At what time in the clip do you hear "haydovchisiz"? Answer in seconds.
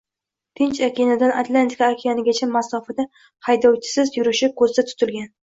3.49-4.13